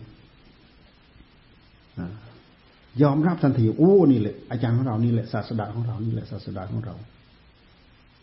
[3.02, 6.94] ยอมรับทันทีโอ้นี่แหละอาจารย์ของเรานี่แหละศาสดาของเรานี่แหละศาสดาของเรา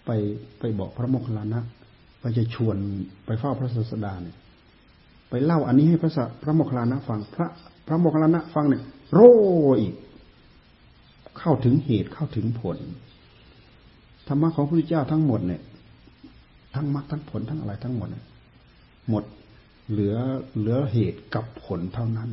[0.06, 0.10] ไป
[0.60, 1.62] ไปบอกพระโมคคัลลานะ
[2.20, 2.78] ไปจะชวน
[3.26, 4.36] ไปเฝ้าพระศาสดาเนี่ย
[5.30, 6.12] ไปเล่าอันนี้ให้พระ
[6.44, 7.48] พระโมคคัลลานะฟังพระ
[7.88, 8.82] พระโมคคัลลานะฟังเนี่ย
[9.14, 9.34] โร่
[9.80, 9.94] อีก
[11.40, 12.78] เข้าถึงเหตุเข้าถึงผล
[14.28, 15.62] ธรรมะของพระพุทธเจ้าทั้งหมดเนี่ย
[16.76, 18.10] ทั้งมรรคทั้งผลทั้งอะไรทั้งหมด
[19.10, 19.24] หมด
[19.92, 20.16] เหลือ
[20.58, 22.30] เหลือเหตุกับผลเท่านั้น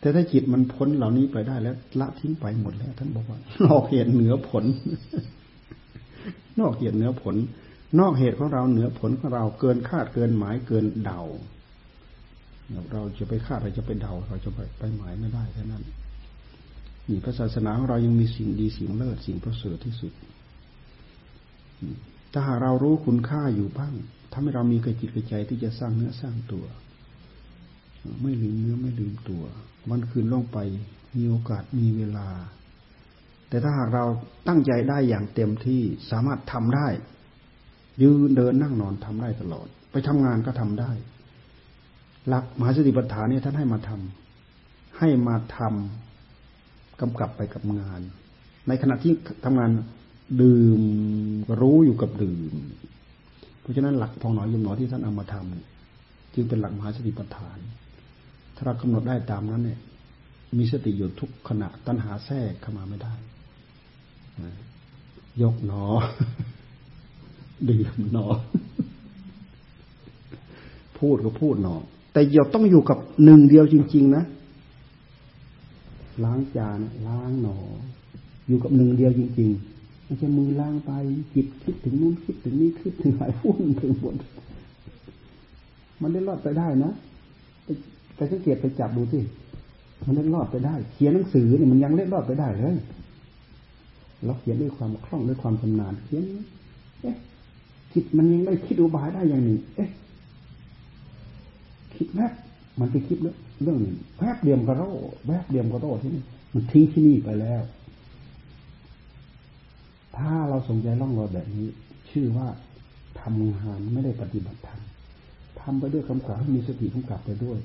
[0.00, 4.64] แต่ถ้าจิตมันพ้นเหล่านี้ไปได้แล้ว ละทิ้งไปหมดแล้ว ท่านบอกว่านอกเหตุเหนือผล
[6.60, 7.36] นอกเหตุเหนือผล
[8.00, 11.22] นอกเหตุของเราเหนือผลของเราเกินคาดเกินหมายเกินเดา
[12.92, 15.84] เราจะไปคาดเราจะไปเดา เราจะไปไปหมายไม่ได้แค่นั้น
[17.08, 20.12] นี่พระศาสนาของเรายังมีสิ่งดีสิ่งเลิศสิ่งประเสริฐที่สุด
[22.32, 23.94] ถ้าหากเรารู้คุณค่าอยู่บ้าง
[24.32, 26.64] ทำให้เรามีกระจิตกระใจที่จะสร้างเนื้อสร้างตัว
[28.22, 29.42] ไม่ลืมเนื้อไม่ลืมตัว
[29.90, 30.58] วันคืนล่วงไป
[31.16, 32.28] มีโอกาสมีเวลา
[33.48, 34.04] แต่ถ้าหากเรา
[34.48, 36.88] ตั้งใจได้อย่างเต็มที่สามารถทำได้
[38.02, 40.90] ยืนเดินนั่งนอนทำได้ตลอด ไปทำงานก็ทำได้
[42.28, 48.00] หลักมหาสติปัฏฐานเนี่ยท่านให้มาทำให้มาทำกำกับไปกับงาน
[48.68, 49.12] ในขณะที่
[49.44, 49.70] ทำงาน
[50.40, 50.80] ดื่ม
[51.60, 52.52] รู้อยู่กับดื่ม
[53.60, 57.58] เพราะฉะนั้นหลักพองหนอยยมหนอที่ท่านเอามาทำจึงเป็นหลักมหาสติปัฏฐาน
[58.54, 59.80] ถ้าเรากำหนดได้ตามนั้นเนี่ย
[60.58, 63.14] มีสติอยู่ทุกขณะตัณหาแทรกเข้ามาไม่ได้
[65.42, 65.84] ยกหนอ
[67.70, 68.26] ดื่มหนอ
[70.98, 71.74] พูดก็พูดหนอ
[72.12, 74.24] แต่เดี๋ยวต้องอยู่กับหนึ่งเดียวจริง ๆ นะ
[76.24, 77.58] ล้างจานล้างหนอ
[78.48, 79.79] อยู่กับหนึ่งเดียวจริง ๆ
[80.10, 80.92] ไม่ใช่มือล้างไป
[81.34, 84.14] จิตคิดถึงนู้นคิดถึงนี้คิดถึงหลายฟุ้งถึงหมด
[86.02, 86.92] มันได้รอดไปได้นะ
[88.16, 89.20] ไปสังเกตไปจับดูสิ
[90.06, 92.76] มันเล็ดรอดไปได้ เขียนหนังสือเนี่ยมันยังเล็ดรอดไปได้เลย
[94.24, 96.22] เราเขียนด้วยความคล่องด้วยความชำนาญเขียน
[97.02, 97.16] เอ๊ะ
[97.92, 99.88] คิดมันยังได้คิดอุบายได้อย่างหนึ่งเอ๊ะ
[101.94, 102.32] คิดแวบ
[102.78, 104.82] มันไปคิดเรื่องเรื่องหนึ่งแวบเดียมกระโร
[105.26, 106.22] แวบเดียมกระโรที่นี่
[106.54, 107.62] มันทิ้งที่นี่ไปแล้ว
[110.16, 111.66] ถ้าเราสนใจร่องรอยแบบนี้
[112.10, 112.48] ชื่อว่า
[113.20, 114.80] ทำงานไม่ได้ปฏิบัติธรรม
[115.60, 117.58] ทำไปด้วยคำกล่าวให้มีสติกำกับไปด้วย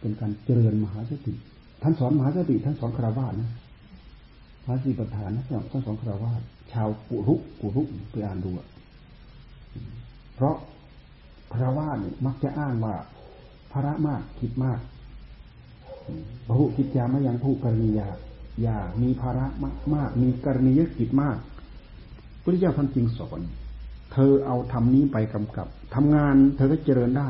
[0.00, 1.34] เป็นการเจริญมหาสติ
[1.82, 3.50] ท่านสอนมหาสติท่านสอนคราวาสนะ
[4.64, 6.40] มหาสติประธานนะท่านสอนคราวาส
[6.72, 8.50] ชาวกุรุกุรุไปอ่านดู
[10.34, 10.56] เพราะ
[11.54, 12.94] คราวาสเนี่ยมักจะอ้างว่า
[13.72, 14.80] ภาระมากคิดมาก
[16.46, 18.08] พระหุคิดยาม่ยังผู้กรณียา
[18.62, 19.46] อย่ามีภาระ
[19.94, 21.36] มากมีกรณียกิจมาก
[22.42, 23.40] พระเจ้าท่านจริงสอน
[24.12, 27.28] เธอเอาทำนี้ไปกำกับทำงานเธอก็เจริญได้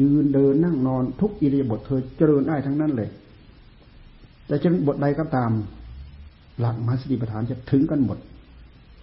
[0.00, 3.10] ยืนเดินนั่งนอนทุกอิริยาบถเธอเจริญได้ทั้งนั้นเลย
[4.46, 5.50] แต่จะบทใดก็ตาม
[6.60, 8.18] หลักมหาสติปัฏฐานจะถึงกันหมด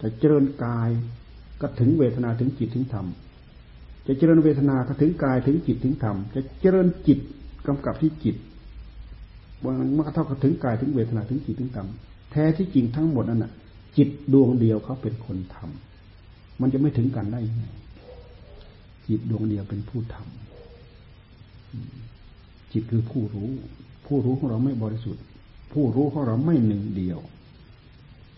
[0.00, 0.88] จะเจริญกาย
[1.60, 3.06] ก็ถึงเวทนาถึงจิตถึงธรรม
[4.06, 7.18] จะเจริญเวทนาก็ถึงกายถึงจิตถึงธรรมจะเจริญจิต
[7.66, 8.36] กำกับที่จิต
[9.96, 11.88] มันก็เท่ากับถึงกายถึงเวทนาถึงจิตถึงธรรม
[12.30, 13.52] แท้ที่จริงทั้งหมดนั่นน่ะ
[13.96, 17.64] จิตดวงเดียวเขาเป็นคนทำมันจะไม่ถึงกันได้ยังไง
[19.08, 23.48] จิตดวงเดียวเป็นผู้ทำจิตคือผู้รู้
[24.06, 25.22] ผู้รู้ของเราไม่บริสุทธิ์
[25.72, 27.18] ผู้รู้ของเราไม่หนึ่งเดียว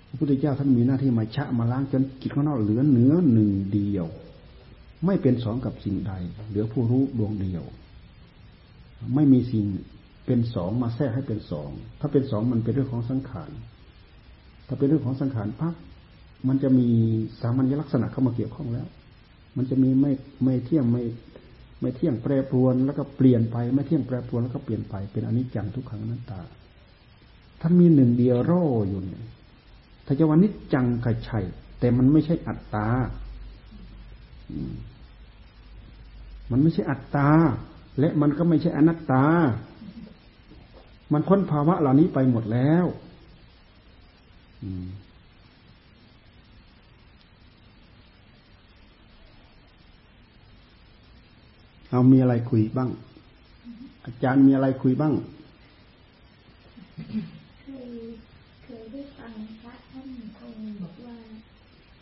[0.08, 4.06] พระพุทธเจ้าท่านมีหน้าที่มาชะมาล้างจนจิตของเราเหลือเนื้อหนึ่งเดียว
[5.06, 6.12] ไม่เป็นสองกับสิ่งใด
[6.48, 7.62] เหลือผู้รู้ดวงเดียว
[9.14, 9.64] ไม่มีสิ่ง
[10.26, 13.50] เป็นสองมาแทรกให้เป็นสองถ้าเป็นสองมันเป็นเรื่องของสังขาร
[14.66, 15.74] ถ้าเป็นเรื่องของสังขารพัก
[16.48, 16.88] มันจะมี
[17.40, 18.86] สามัญลักษณะเข้ามาเกี่ยวข้องแล้ว
[19.56, 20.12] มันจะมีไม่
[20.44, 21.02] ไม่เที่ยงไม่
[21.80, 26.40] ไม่เที่ยงแปรปรวนแล้วก็เปลี่ยนไปไม่เที่ยงแปรปรวนแล้วก็เปลี่ยนไปเป็นอนิจจังทุกขังนัตตา
[27.60, 29.22] ท่านมีหนึ่งเดียวร่อยู่เนี่ย
[30.06, 31.44] ถ้าจะว่านิจจังกระชัย
[31.80, 32.86] แต่มันไม่ใช่อัตตา
[36.50, 37.28] มันไม่ใช่อัตตา
[37.98, 39.24] และมันก็ไม่ใช่อนัตตา
[41.12, 42.84] มันพ้นภาวะเหล่านี้ไปหมดแล้ว
[44.62, 44.86] อืม
[51.90, 52.90] เอามีอะไรคุยบ้าง
[54.04, 55.14] อาจารย์มีอะไรคุยบ้าง
[57.60, 57.90] เคย
[58.64, 61.16] เคยได้ฟังพระท่านคงบอกว่า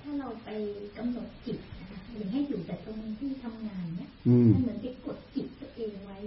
[0.03, 6.19] กำหนดจิตนะคะหรือให้อยู่แต่ตรงที่ทำงานเนี่ยอืมมันเหมือนไปกดจิตตัวเองไว้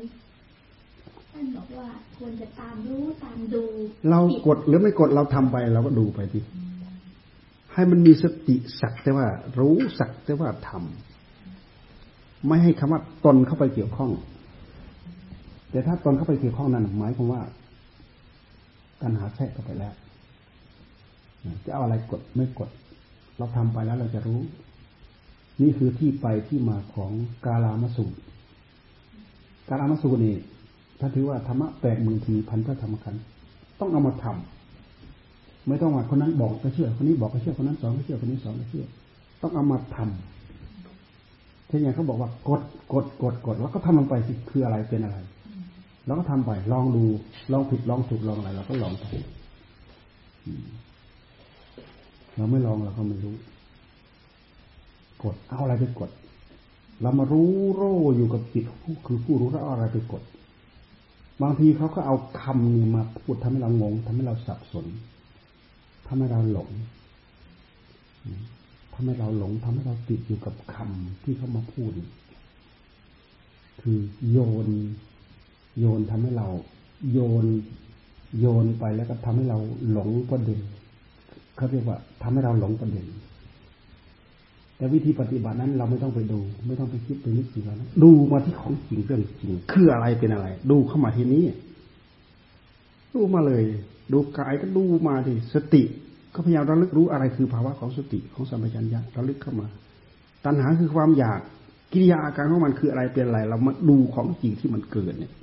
[1.38, 3.64] ท่านบอกว่าควรจะตามรู้ตามดู
[4.10, 6.40] เรากดหรือไม่กดเราทำไปเราก็ดูไปที
[7.74, 9.28] ให้มันมีสติสักแต่ว่า
[9.60, 14.12] รู้สักแต่ว่าทำไม่ให้คำว่าตนเข้าไปเกี่ยวข้อง
[15.72, 17.42] แต่ถ้าตนเข้าไปเกี่ยวข้องนั้นหมายความว่า
[19.02, 19.94] ตัณหาแทรกเข้าไปแล้ว
[21.66, 22.70] จะเอาอะไรกดไม่กด
[23.38, 24.40] เราทำไปแล้วเราจะรู้
[25.62, 27.12] นี่คือที่ไปที่มาของ
[27.46, 28.20] กาลามสูตร
[29.70, 30.38] กาลามสูตรนี่
[31.00, 33.22] ถ้าถือว่าธรรมะแปดหมื่นทีพันพระธรรมขันธ์
[33.80, 38.86] ต้องเอามาทำไม่ต้องว่าคนนั้นบอกก็เชื่อ คนนี้บอกก็เชื่อคนนั้นสอนก็เชื่อคนนี้สอนก็เชื่อ
[39.42, 42.62] ต้องเอามาทำเช่นอย่างเขาบอกว่ากด
[42.94, 45.18] กดกดกดแล้วก็ทำลงไปสิคืออะไรเป็นอะไร
[46.06, 47.04] เราก็ทำไปลองดู
[47.52, 49.06] ลองผิดลองถูกลองอะไรเราก็ลองไป
[52.36, 53.36] เราไม่ลองเราก็ไม่รู้
[55.24, 56.10] กดเอาอะไรไปกด
[57.02, 58.66] เรามารู้โร่อยู่กับจิต
[59.06, 60.22] คือผู้รู้แล้วเอาอะไรไปกด
[61.42, 64.86] บางทีเขาก็เอาคำนี้มาพูดทำให้เรางงทำให้เราสับสน
[66.08, 66.70] ทำให้เราหลง
[68.94, 71.92] ทำให้เราหลงทำให้เราติดอยู่กับคำที่เขามาพูด
[73.82, 73.98] คือ
[74.32, 74.68] โยน
[75.80, 76.48] โยนทำให้เรา
[77.14, 77.46] โยน
[78.40, 79.60] โยนไปแล้วก็ทำให้เรา
[79.92, 80.60] หลงประเด็น
[81.56, 83.06] เขาเรียกว่าทำให้เราหลงประเด็น
[84.78, 91.44] แต่วิธีปฏิบัตินั้นเราไม่ต้องไปดู ไม่ต้องไปคิดไปนึกถึงแล้วดูมาที่ของจริงเรื่องจริง คืออะไรเป็นอะไร ดูเข้ามาที่นี้
[93.14, 93.64] ดูมาเลย
[94.14, 95.84] ดูกายก็ดูมาดิสติ
[96.34, 99.68] ก็พยายามระลึกรู้อะไรคือภาวะของสติของสัมปชัญญะระลึกเข้ามา
[100.46, 101.40] ตัณหาคือความอยาก
[101.94, 105.34] กิริยาอาการของมันคืออะไรเป็นอะไร เรามาดูของจริงที่มันเกิดเนี่ย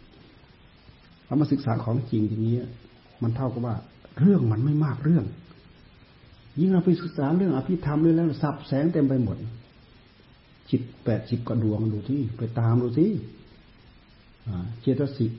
[1.26, 2.56] เรามาศึกษาของจริงอย่างนี้
[3.22, 3.74] มันเท่ากับว่า
[4.20, 5.24] เรื่องมันไม่มากเรื่อง
[6.60, 9.36] ยิ่งเราไปศึกษาเรื่องอภิธรรมเลยแล้วสับแสงเต็มไปหมด
[10.70, 13.12] จิตแปดสิบกว่าดวงดูที่ไปตามดูที่
[14.80, 15.32] เจตสิก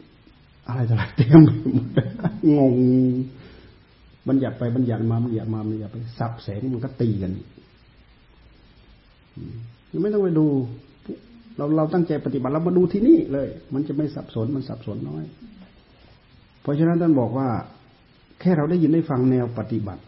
[0.67, 1.87] อะไรต่างเต็มไปหมด
[2.57, 2.75] งง
[4.27, 7.31] บัญญัติไปบัญญัติมาบัญญัติมาบัญญัติไปสับแสงมันก็ตีกัน
[9.91, 10.45] ยังไม่ต้องไปดู
[11.57, 15.23] เราเราตั้งใจปฏิบัติเรามาดูที่นี่เลย มันจะไม่สับสนมันสับสนน้อย
[16.61, 17.47] เพราะฉะนั้นท่านบอกว่า
[18.39, 20.01] แค่เราได้ยินได้ฟังแนวปฏิบัติ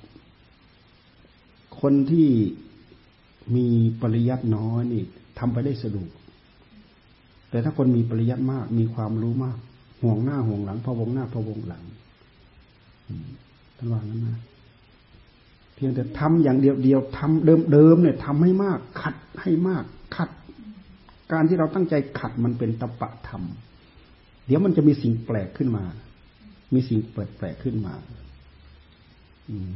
[1.82, 2.30] คนที่
[3.56, 3.68] มี
[4.02, 5.04] ปริยัติน้อยนี่
[5.40, 6.10] ทำไปได้สะดวก
[7.50, 9.58] แต่ถ้าคนมีปริยัติมาก มีความรู้มาก
[10.02, 11.84] ห่วงหน้าห่วงหลังพะวงหน้าพะวงหลัง
[13.78, 14.40] ท่านว่างั้นนะ
[15.76, 19.84] เพียงแต่ทำอย่างเดียวเดียวทำเดิมเดิมเนี่ยทำให้มาก ขัดให้มาก
[20.16, 20.30] ขัด
[21.32, 23.44] การที่เราตั้งใจขัดมันเป็นตปะธรรม
[24.46, 25.84] เดี๋ยวมันจะมีสิ่งแปลกขึ้นมา
[26.74, 27.94] มีสิ่งแปลกแปลกขึ้นมา
[29.50, 29.72] อืม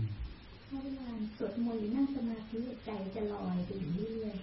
[0.70, 4.36] เวลา สวดมนต์หรือนั่งสมาธิใจจะลอยไปเรื่อย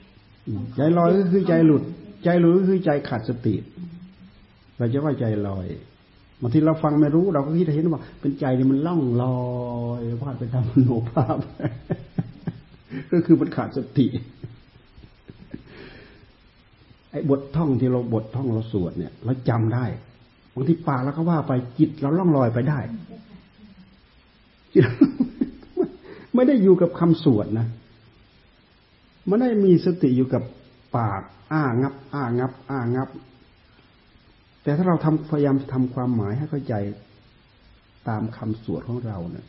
[0.76, 1.82] ใจลอยก็คือใจหลุด
[2.24, 3.54] ใจหลุดก็คือใจขาดสติ
[4.78, 5.66] เราจะว่าใจลอย
[6.42, 9.38] บางทีเราฟังไม่รู้ เราก็คิดเห็นว่า เป็นใจที่มันล่องลอ
[9.98, 11.36] ยวาดไปตามมโนภาพ
[13.12, 14.06] ก็คือมันขาดสติ
[17.10, 19.84] ไอ้บทท่องที่เราบทท่องเราสวดเนี่ยเราจำได้
[20.54, 22.78] บางทีปากเราก็ว่าไปจิตเราล่องลอยไปได้
[24.74, 24.84] จิต
[26.38, 27.66] ไม่ได้อยู่กับคำสวดนะ
[29.26, 30.42] ไม่ได้มีสติอยู่กับ
[30.96, 31.22] ปาก
[31.52, 33.08] อ้างับ อ้างับ อ้างับ
[34.62, 36.74] แต่ถ้าเราทำพยายามทำความหมายให้เข้าใจ
[38.08, 39.46] ตามคำสวดของเราเนี่ย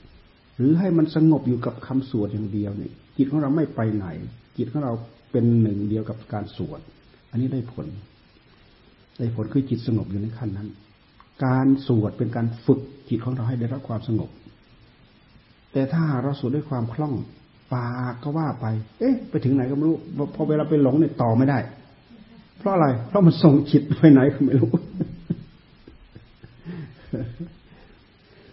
[0.57, 4.07] หรือให้มันสงบอยู่กับคำสวดอย่างเดียวเนี่ย จิตของเราไม่ไปไหน
[4.57, 4.93] จิตของเรา
[5.31, 6.79] เป็นหนึ่งเดียวกับการสวด
[7.31, 7.87] อันนี้ได้ผล
[9.17, 10.69] ได้ผลคือจิตสงบอยู่ในขั้นนั้น
[11.45, 14.29] การสวดเป็นการฝึกจิตของเราให้ได้รับความสงบ
[15.71, 17.13] แต่ถ้าเราสวดด้วยความคล่อง
[17.73, 18.65] ปากก็ว่าไป
[18.99, 19.97] เอ๊ะ ไปถึงไหนก็ไม่รู้
[20.35, 21.59] พอเวลาไปหลงเนี่ยต่อไม่ได้
[22.57, 24.71] เพราะอะไร เพราะมันส่งจิตไปไหนก็ไม่รู้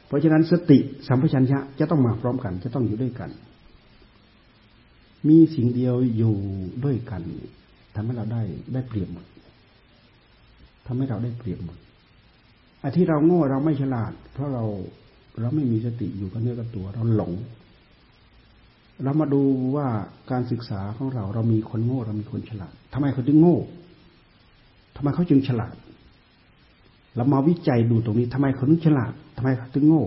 [0.06, 3.30] เพราะฉะนั้นสติสัมปชัญญะจะต้องมาพร้อมกัน จะต้องอยู่ด้วยกัน
[5.28, 6.34] มีสิ่งเดียวอยู่
[6.84, 7.22] ด้วยกัน
[7.94, 9.24] ทำให้เราได้ได้เปรียบหมด
[10.86, 11.76] ทำให้เราได้เปรียบหมด
[12.80, 14.64] ไอ้ที่เราโง่เราไม่ฉลาด เพราะเรา
[15.40, 17.32] เราไม่มีสติอยู่กับเนื้อกับตัว เราหลง
[19.02, 19.42] เรามาดู
[19.76, 19.86] ว่า
[20.30, 23.56] การศึกษาของเรา เรามีคนโง่ เรามีคนฉลาดทำไมเขาถึงโง่
[24.96, 25.74] ทำไมเขาจึงฉลาด
[27.16, 30.04] เรามาวิจัยดูตรงนี้ทำไมเขาถึงฉลาดทำไมเขาถึงโง่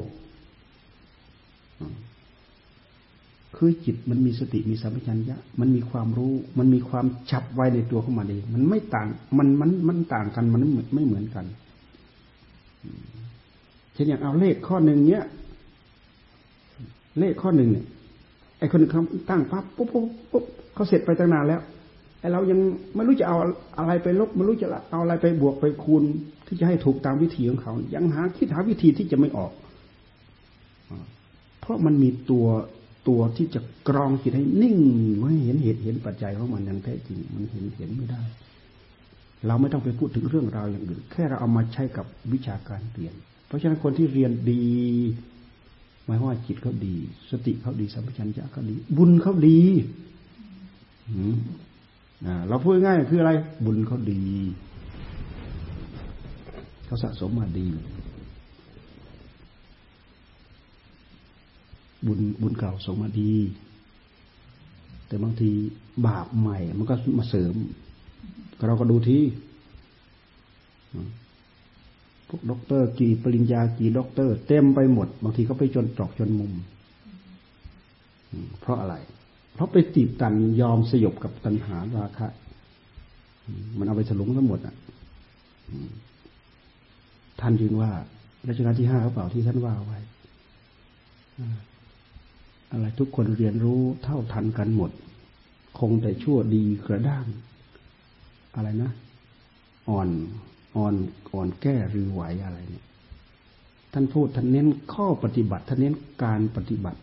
[3.56, 10.62] คือจิตมันมีสติมีสัมปชัญญะ มันมีความรู้ มันมีความฉับไวในตัวของมันเอง มันไม่ต่าง มันมันมันต่างกัน มัน
[10.94, 11.46] ไม่เหมือนกัน
[13.93, 15.23] เช่นอย่างเอาเลขข้อหนึ่งเนี้ย
[17.19, 17.86] เลขข้อหนึ่งเนี่ย
[18.60, 21.62] ไอ้คนเขาตั้งปั๊บปุ๊บปุ๊บปุ๊บเขาเสร็จไปตั้งนานแล้ว
[22.19, 22.60] ไอ้เรายัง
[22.95, 23.38] ไม่รู้จะเอา
[23.78, 26.04] อะไรไปลบไม่รู้จะเอาอะไรไปบวกไปคูณ
[26.47, 29.52] ที่จะให้ถูกตามวิธีของเขา ยังหาคิดหาวิธีที่จะไม่ออก
[31.60, 32.47] เพราะมันมีตัว
[33.08, 34.78] ตัวที่จะกรองจิตให้นิ่ง
[35.19, 38.21] ไม่เห็นเหตุเห็นปัจจัยของมันอย่างแท้จริง มันเห็นเห็นไม่ได้
[39.47, 43.15] เราไม่ต้องไปพูดถึงเรื่องราวอย่างอื่นแค่เราเอามาใช้กับวิชาการเรียน
[43.49, 44.65] เพราะฉะนั้นคนที่เรียนดี
[46.05, 46.95] หมายว่าจิตเขาดี
[47.31, 49.59] สติเขาดีสัมปชัญญะเขาดี บุญเขาดี
[52.47, 53.31] เราพูดง่ายคืออะไร
[53.65, 54.23] บุญเขาดี
[56.85, 57.67] เขาสะสมมาดี
[62.05, 63.33] บุญบุญเก่าสมมาดี
[65.07, 65.51] แต่บางที
[66.07, 67.55] บาปใหม่ มันก็มาเสริม
[68.67, 69.23] เราก็ดูที่
[72.30, 76.54] พวกด็อกเตอร์กี่ปริญญากี่ด็อกเตอร์ เต็มไปหมด บางทีก็ไปจนตรอกจนมุม
[78.60, 78.96] เพราะอะไร
[79.54, 82.28] เพราะไปตีบตันยอมสยบกับตัณหาราคะ
[83.78, 84.76] มันเอาไปฉลุงทั้งหมดอะ
[87.42, 87.92] ท่านจึงว่า
[88.48, 90.00] รัชกาลที่ห้าเขาเปล่าที่ท่านว่าไว้
[92.72, 94.92] อะไรทุกคนเรียนรู้เท่าทันกันหมด
[95.80, 97.26] คงแต่ชั่วดีกระด้าง
[98.56, 98.92] อะไรนะ
[99.89, 100.10] อ่อน
[100.75, 100.95] อ่อน
[101.34, 102.86] อ่อนแก้หรือไหวอะไรเนี่ย
[103.93, 106.99] ท่านพูดท่านเน้นข้อปฏิบัติท่านเน้นการปฏิบัติ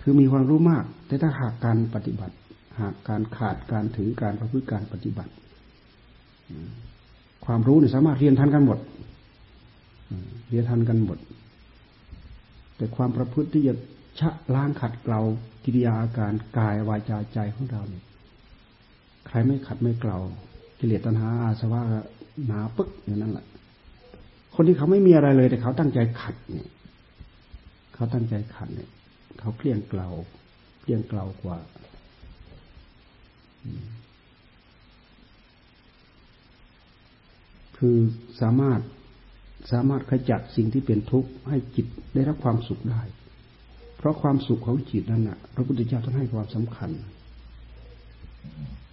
[0.00, 2.34] คือมีความรู้มาก แต่ถ้าหากการปฏิบัติ
[2.80, 5.32] หากการขาดการถือการประพฤติการปฏิบัติ
[7.44, 8.78] ความรู้เนี่ยสามารถเรียนทันกันหมด
[10.48, 11.18] เรียนทันกันหมด
[12.76, 13.74] แต่ความประพฤติที่จะ
[14.20, 15.20] ชะล้างขัดเกลา
[15.64, 18.04] กิริยาอาการกายวาจาใจของเราเนี่ย
[19.26, 20.18] ใครไม่ขัดไม่เกลา
[20.84, 21.80] กิเลสตัณหาอาสวะ
[22.46, 23.46] หนาปึ๊กอย่างนั้นแหละ
[24.54, 26.68] คนที่เขาไม่มีอะไรเลย แต่เขาตั้งใจขัดเนี่ย
[27.94, 28.90] เขาตั้งใจขัดเนี่ย
[29.38, 30.08] เขาเคลี่ยงเกลา
[30.80, 31.58] เคลี่ยงเกลากว่า
[37.76, 37.96] คือ
[38.40, 38.80] สามารถ
[39.72, 43.02] สามารถขจัดสิ่งที่เป็นทุกข์ให้จิตได้รับความสุขได้
[43.96, 46.90] เพราะความสุขของจิตนั้นนะพระพุทธเจ้าท่านให้ความสำคัญ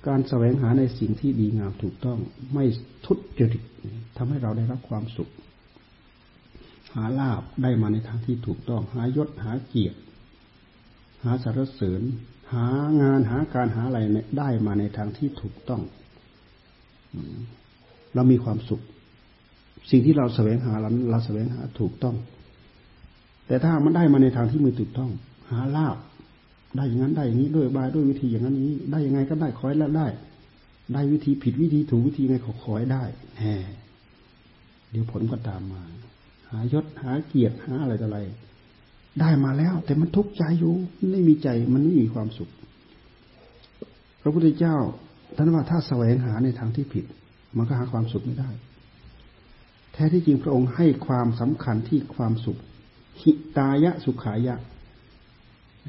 [0.08, 2.20] การแสวงหาในสิ่งที่ดีงามถูกต้อง
[2.54, 2.66] ไม่
[3.06, 3.64] ทุจริต
[4.18, 5.32] ทำให้เราได้รับความสุข
[6.94, 9.98] หาลาบได้มาในทางที่ถูกต้อง หายศหาเกียรติ
[11.24, 12.02] หาสารเสริญ
[12.54, 12.68] หา
[13.02, 14.00] งานหาการหาอะไร
[14.38, 15.82] ได้มาในทางที่ถูกต้อง
[18.14, 18.82] เรามีความสุข
[19.92, 22.16] สิ่งที่เราแสวงหาเราเราแสวงหาถูกต้อง
[23.48, 25.12] แต่ถ้ามันได้มาในทางที่ไม่ถูกต้อง
[25.52, 25.98] หาลาบ
[26.76, 30.08] ได้อย่างนั้นได้อย่างนี้ด้วยบายด้วยวิธีอย่างนั้นนี้ ได้ยังไงก็ได้คอยแล้วได้
[30.94, 33.04] ได้วิธีผิดวิธีถูกวิธีไงขอคอยได้
[33.40, 33.64] แหม
[34.92, 35.82] เดี๋ยวผลก็ตามมา
[36.50, 38.20] หายศหาเกียรติหาอะไรต่ออะไร
[39.20, 40.74] ได้มาแล้ว แต่มันทุกข์ใจอยู่
[41.12, 42.50] ไม่มีใจมันไม่มีความสุข
[44.22, 44.76] พระพุทธเจ้า
[45.36, 47.06] ท่านว่าถ้าแสวงหาในทางที่ผิด
[47.58, 48.50] มันก็หาความสุขไม่ได้
[49.94, 52.60] แท้ที่จริงพระองค์ให้ความสำคัญที่ความสุข
[53.22, 54.56] หิตายะสุขายะ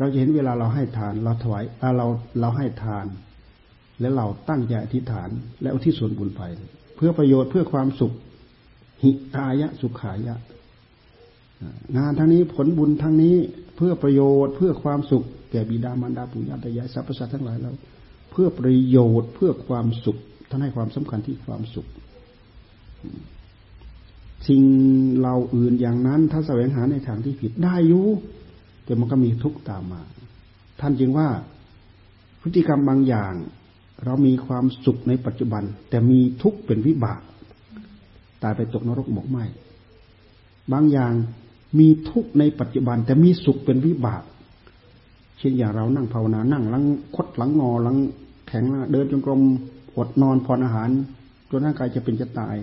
[0.00, 1.64] เราจะเห็นเวลาเราให้ทาน เราถวาย
[1.96, 2.06] เรา
[2.40, 3.06] เราให้ทาน
[4.00, 5.28] แล้วเราตั้งใจอธิษฐาน
[5.62, 6.42] แล้วที่ส่วนบุญไป
[6.96, 8.12] เพื่อประโยชน์เพื่อความสุข
[9.02, 10.36] หิตายะสุขายะ
[11.96, 13.36] งานทั้งนี้ผลบุญทั้งนี้
[13.76, 17.74] เพื่อประโยชน์เพื่อความสุข แก่บิดามารดาปู่ย่าตายายสรรพสัตว์ทั้งหลายแล้ว
[18.30, 20.18] เพื่อประโยชน์เพื่อความสุข
[20.50, 21.86] ท่านให้ความสำคัญที่ความสุข
[24.48, 24.62] สิ่ง
[25.22, 28.06] เราอื่นอย่างนั้น ถ้าแสวงหาในทางที่ผิดได้อยู่
[28.90, 30.00] แต่มันก็มีทุกข์ตามมา
[30.81, 31.29] ท่านจึงว่า
[32.40, 33.33] พฤติกรรมบางอย่าง
[34.05, 37.20] เรามีความสุขในปัจจุบัน แต่มีทุกข์เป็นวิบาก
[38.42, 39.38] ตายไปตกนรกหมกไหม
[40.72, 41.12] บางอย่าง
[41.79, 44.22] มีทุกข์ในปัจจุบัน แต่มีสุขเป็นวิบาก
[45.38, 46.85] เช่นอย่างเรานั่งภาวนานั่งลัง
[47.16, 47.96] คดหลังงอหลัง
[48.48, 49.40] แข็งเดินจงกรม
[49.96, 50.90] อดนอนพรอาหาร
[51.50, 52.57] จนร่างกายจะเป็นจะตาย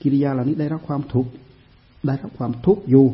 [0.00, 1.30] กิริยาเหล่านี้ได้รับความทุกข์
[2.06, 3.06] ได้รับความทุกข์อยู่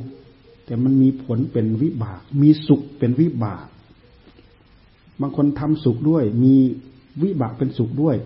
[0.64, 3.66] แต่มันมีผลเป็นวิบาก มีสุขเป็นวิบาก
[5.20, 6.54] บางคนทำสุขด้วย มี
[7.22, 8.16] วิบากเป็นสุขด้วย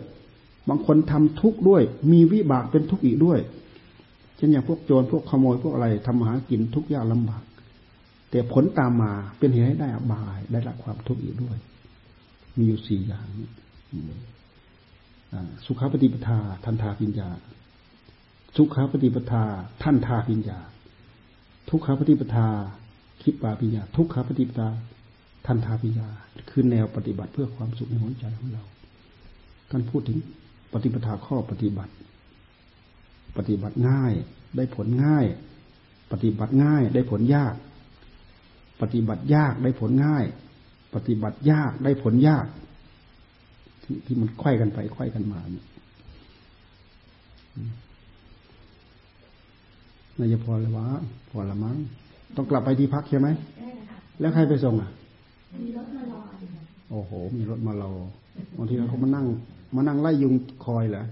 [0.68, 1.82] บางคนทำทุกข์ด้วย
[2.12, 3.38] มีวิบากเป็นทุกข์อีกด้วย
[4.36, 7.42] เช่นอย่างพวกโจรพวกขโมยพวกอะไรทำหากินทุกยากลำบาก
[8.30, 11.56] แต่ผลตามมาเป็นเหตุให้ได้อบาย ได้รับความทุกข์อีกด้วย
[12.56, 13.26] มีอยู่สี่อย่าง
[15.66, 17.30] สุขปฏิปทา ทันทาปิญญา
[18.56, 19.44] สุขปฏิปทา
[19.82, 20.58] ท่านทาปิญญา
[21.70, 22.48] ทุกขปฏิปทา
[23.22, 24.68] คิปาปิญญาทุกขปฏิปทา
[25.46, 26.08] ทันทาปิญญา
[26.50, 28.64] คือแนวปฏิบัติเพื่อความสุขในหัวใจของเรา
[29.70, 30.18] ท่านพูดถึง
[30.72, 31.92] ปฏิปทาข้อปฏิบัติ
[33.36, 34.12] ปฏิบัติง่าย
[34.56, 35.26] ได้ผลง่าย
[36.12, 37.54] ปฏิบัติง่ายได้ผลยาก
[38.80, 40.24] ปฏิบัติยากได้ผลง่าย
[40.94, 42.46] ปฏิบัติยากได้ผลยาก
[43.82, 45.66] ที่ที่มันค่อยกันไปค่อยกันมาเนี่ย
[50.20, 50.86] นายพรลยวะ
[51.30, 51.76] พอละมั้ง
[52.36, 53.28] ต้องกลับไปที่พักใช่ไหม
[54.20, 54.88] แล้วใครไปส่งอะ
[55.62, 56.20] มีรถมารอ
[56.90, 57.92] โอ้โห มีรถมารอ
[58.56, 59.26] บางทีเขามานั่ง
[59.76, 61.02] มานั่งไล่ยุงคอยเหรอ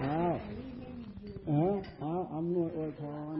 [0.00, 0.18] เอา
[1.46, 1.60] เอา
[2.00, 3.02] เอาอำนวยอวยพ
[3.36, 3.38] ร